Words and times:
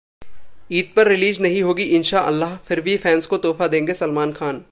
ईद 0.71 0.91
पर 0.95 1.07
रिलीज 1.07 1.41
नहीं 1.41 1.61
होगी 1.63 1.83
इंशाअल्लाह? 1.83 2.55
फिर 2.67 2.81
भी 2.81 2.97
फैंस 2.97 3.25
को 3.25 3.37
तोहफा 3.37 3.67
देंगे 3.67 3.93
सलमान 3.93 4.31
खान 4.31 4.59